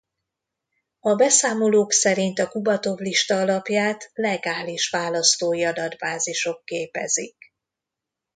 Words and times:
A 0.99 1.15
beszámolók 1.15 1.91
szerint 1.91 2.39
a 2.39 2.47
Kubatov-lista 2.47 3.35
alapját 3.39 4.11
legális 4.13 4.89
választói 4.89 5.63
adatbázisok 5.65 6.65
képezik. 6.65 7.35